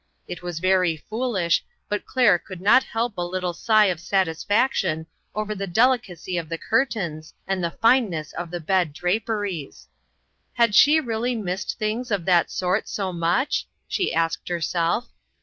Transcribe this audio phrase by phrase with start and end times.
[0.27, 5.53] It was very foolish, but Claire could not help a little sigh of satisfaction over
[5.53, 9.89] the delicacy of the curtains and the fineness of the bed draperies.
[10.53, 13.67] Had she realty missed things of that sort so much?
[13.87, 15.11] she asked herself.